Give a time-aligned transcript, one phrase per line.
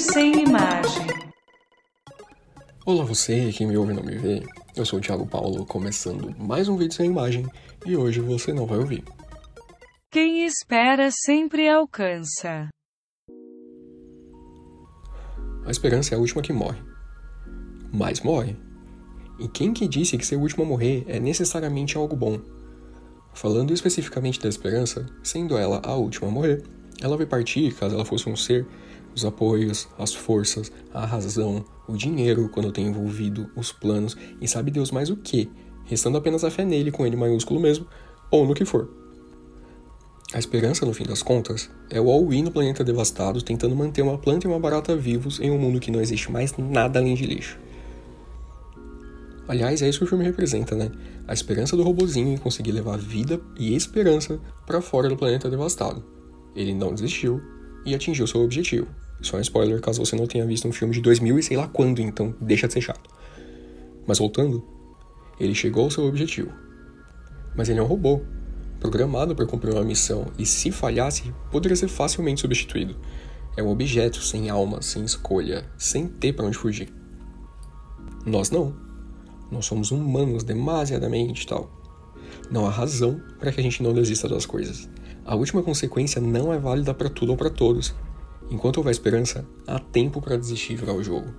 [0.00, 1.06] sem imagem.
[2.86, 4.42] Olá você, quem me ouve não me vê.
[4.74, 7.46] Eu sou o Thiago Paulo, começando mais um vídeo sem imagem
[7.84, 9.04] e hoje você não vai ouvir.
[10.10, 12.70] Quem espera sempre alcança.
[15.66, 16.80] A esperança é a última que morre.
[17.92, 18.56] Mas morre.
[19.38, 22.40] E quem que disse que ser o último a morrer é necessariamente algo bom?
[23.34, 26.64] Falando especificamente da esperança, sendo ela a última a morrer,
[27.02, 28.66] ela vai partir, caso ela fosse um ser,
[29.14, 34.70] os apoios, as forças, a razão, o dinheiro quando tem envolvido, os planos e sabe
[34.70, 35.50] Deus mais o que,
[35.84, 37.86] restando apenas a fé nele com ele maiúsculo mesmo,
[38.30, 38.88] ou no que for.
[40.32, 44.16] A esperança, no fim das contas, é o all-in no planeta devastado tentando manter uma
[44.16, 47.26] planta e uma barata vivos em um mundo que não existe mais nada além de
[47.26, 47.58] lixo.
[49.48, 50.92] Aliás, é isso que o filme representa, né?
[51.26, 56.04] A esperança do robozinho em conseguir levar vida e esperança para fora do planeta devastado.
[56.54, 57.40] Ele não desistiu
[57.84, 58.86] e atingiu seu objetivo.
[59.32, 61.68] É um spoiler caso você não tenha visto um filme de 2000 e sei lá
[61.68, 63.08] quando, então deixa de ser chato.
[64.06, 64.64] Mas voltando,
[65.38, 66.50] ele chegou ao seu objetivo.
[67.54, 68.22] Mas ele é um robô,
[68.80, 72.96] programado para cumprir uma missão, e se falhasse, poderia ser facilmente substituído.
[73.56, 76.92] É um objeto sem alma, sem escolha, sem ter para onde fugir.
[78.24, 78.74] Nós não.
[79.50, 81.70] Nós somos humanos demasiadamente tal.
[82.50, 84.88] Não há razão para que a gente não desista das coisas.
[85.24, 87.94] A última consequência não é válida para tudo ou para todos.
[88.50, 91.32] Enquanto houver esperança, há tempo para desistir e virar o jogo.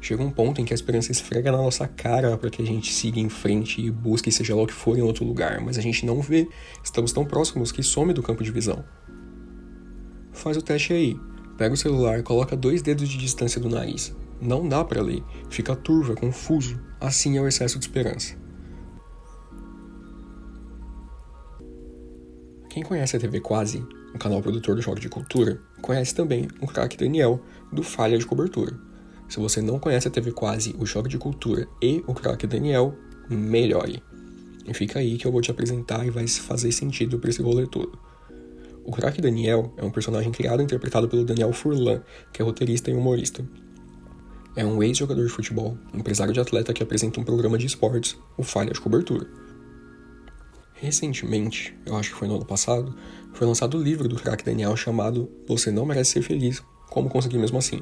[0.00, 2.92] Chega um ponto em que a esperança esfrega na nossa cara para que a gente
[2.92, 5.80] siga em frente e busque seja lá o que for em outro lugar, mas a
[5.82, 6.48] gente não vê.
[6.82, 8.84] Estamos tão próximos que some do campo de visão.
[10.32, 11.18] Faz o teste aí.
[11.56, 14.14] Pega o celular, coloca dois dedos de distância do nariz.
[14.40, 16.80] Não dá para ler, fica turvo, é confuso.
[17.00, 18.36] Assim é o excesso de esperança.
[22.68, 26.66] Quem conhece a TV Quase, o canal produtor do Choque de Cultura, conhece também o
[26.66, 28.78] craque Daniel, do Falha de Cobertura.
[29.28, 32.94] Se você não conhece a TV Quase, o Choque de Cultura e o craque Daniel,
[33.28, 34.00] melhore.
[34.64, 37.66] E fica aí que eu vou te apresentar e vai fazer sentido para esse rolê
[37.66, 37.98] todo.
[38.84, 42.02] O craque Daniel é um personagem criado e interpretado pelo Daniel Furlan,
[42.32, 43.44] que é roteirista e humorista.
[44.54, 48.44] É um ex-jogador de futebol, empresário de atleta que apresenta um programa de esportes, o
[48.44, 49.26] Falha de Cobertura.
[50.74, 52.94] Recentemente, eu acho que foi no ano passado,
[53.32, 57.38] foi lançado o livro do craque Daniel chamado Você Não Merece Ser Feliz, Como Conseguir
[57.38, 57.80] Mesmo Assim.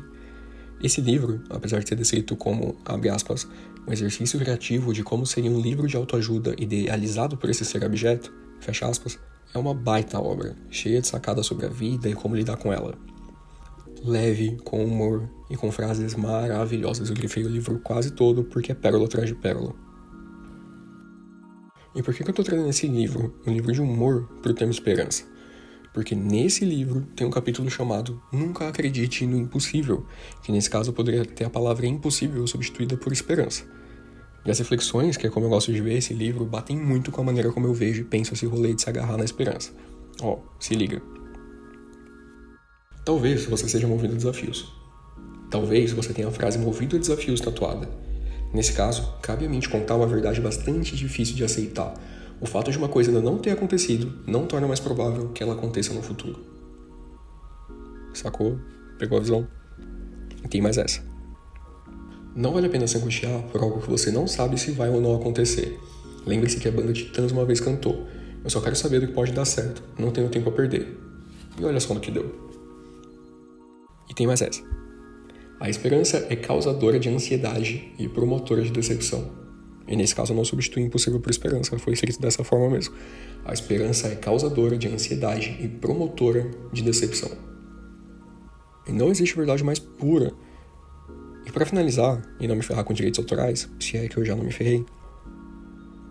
[0.83, 3.49] Esse livro, apesar de ser descrito como, abre aspas,
[3.87, 8.33] um exercício criativo de como seria um livro de autoajuda idealizado por esse ser abjeto,
[8.61, 9.19] fecha aspas,
[9.55, 12.95] é uma baita obra, cheia de sacadas sobre a vida e como lidar com ela.
[14.05, 17.09] Leve, com humor e com frases maravilhosas.
[17.09, 19.75] Eu grifei o livro quase todo porque é pérola atrás de pérola.
[21.95, 24.71] E por que, eu estou trazendo esse livro, um livro de humor, para o tema
[24.71, 25.25] esperança?
[25.93, 30.07] Porque nesse livro tem um capítulo chamado Nunca Acredite no Impossível,
[30.43, 33.65] que nesse caso poderia ter a palavra impossível substituída por esperança.
[34.45, 37.21] E as reflexões, que é como eu gosto de ver esse livro, batem muito com
[37.21, 39.71] a maneira como eu vejo e penso esse rolê de se agarrar na esperança.
[40.23, 41.03] Ó, se liga.
[43.05, 44.73] Talvez você seja movido a desafios.
[45.51, 47.89] Talvez você tenha a frase movido a desafios tatuada.
[48.53, 51.95] Nesse caso, cabe a mim te contar uma verdade bastante difícil de aceitar.
[52.41, 55.55] O fato de uma coisa ainda não ter acontecido não torna mais provável que ela
[55.55, 56.39] aconteça no futuro.
[58.13, 58.59] Sacou?
[58.99, 59.49] Pegou a visão?
[60.45, 61.03] E tem mais essa.
[62.35, 65.01] Não vale a pena se angustiar por algo que você não sabe se vai ou
[65.01, 65.79] não acontecer.
[66.27, 68.07] Lembre-se que a banda Titãs uma vez cantou:
[68.43, 70.99] Eu só quero saber do que pode dar certo, não tenho tempo a perder.
[71.59, 72.51] E olha só no que deu.
[74.11, 74.63] E tem mais essa.
[75.63, 79.31] A esperança é causadora de ansiedade e promotora de decepção.
[79.87, 82.93] E nesse caso eu não substitui impossível por esperança, foi escrito dessa forma mesmo.
[83.45, 87.31] A esperança é causadora de ansiedade e promotora de decepção.
[88.89, 90.33] E não existe verdade mais pura.
[91.47, 94.35] E para finalizar, e não me ferrar com direitos autorais, se é que eu já
[94.35, 94.85] não me ferrei,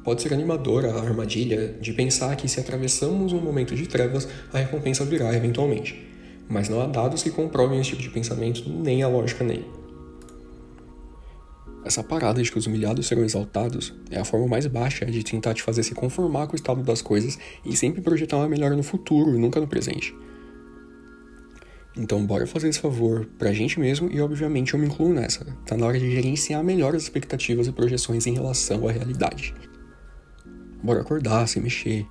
[0.02, 4.60] pode ser animadora a armadilha de pensar que se atravessamos um momento de trevas, a
[4.60, 6.10] recompensa virá eventualmente
[6.50, 9.66] mas não há dados que comprovem esse tipo de pensamento nem a lógica nele.
[11.84, 15.54] Essa parada de que os humilhados serão exaltados é a forma mais baixa de tentar
[15.54, 18.84] te fazer se conformar com o estado das coisas e sempre projetar uma melhora no
[18.84, 20.14] futuro e nunca no presente.
[21.98, 25.46] Então, bora fazer esse favor pra gente mesmo e, obviamente, eu me incluo nessa.
[25.66, 29.54] Tá na hora de gerenciar melhor as expectativas e projeções em relação à realidade.
[30.82, 32.06] Bora acordar, se mexer,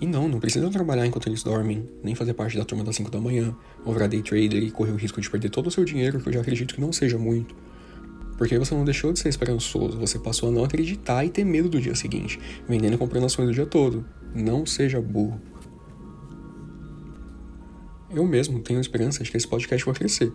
[0.00, 3.10] e não, não precisam trabalhar enquanto eles dormem, nem fazer parte da turma das 5
[3.10, 3.54] da manhã,
[3.84, 6.28] ou virar day trader e correr o risco de perder todo o seu dinheiro, que
[6.28, 7.54] eu já acredito que não seja muito.
[8.36, 11.68] Porque você não deixou de ser esperançoso, você passou a não acreditar e ter medo
[11.68, 14.06] do dia seguinte, vendendo e comprando ações o dia todo.
[14.32, 15.40] Não seja burro.
[18.08, 20.32] Eu mesmo tenho esperança de que esse podcast vai crescer.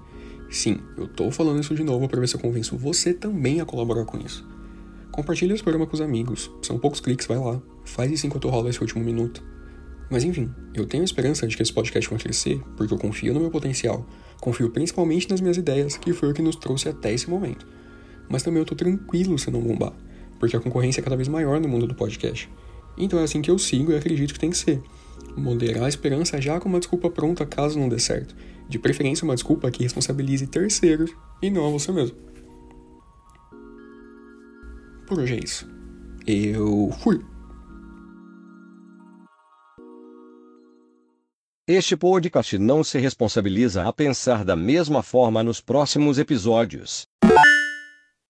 [0.49, 3.65] Sim, eu tô falando isso de novo para ver se eu convenço você também a
[3.65, 4.45] colaborar com isso.
[5.09, 7.61] Compartilhe esse programa com os amigos, são poucos cliques, vai lá.
[7.85, 9.52] Faz isso enquanto rola esse último minuto.
[10.09, 13.39] Mas enfim, eu tenho esperança de que esse podcast vai crescer porque eu confio no
[13.39, 14.05] meu potencial,
[14.39, 17.65] confio principalmente nas minhas ideias, que foi o que nos trouxe até esse momento.
[18.29, 19.93] Mas também eu tô tranquilo se não bombar,
[20.39, 22.49] porque a concorrência é cada vez maior no mundo do podcast.
[22.97, 24.81] Então é assim que eu sigo e acredito que tem que ser.
[25.35, 28.35] Moderar a esperança já com uma desculpa pronta caso não dê certo.
[28.69, 31.11] De preferência, uma desculpa que responsabilize terceiros
[31.41, 32.15] e não a você mesmo.
[35.07, 35.67] Por hoje é isso.
[36.25, 37.19] Eu fui.
[41.65, 47.07] Este podcast não se responsabiliza a pensar da mesma forma nos próximos episódios.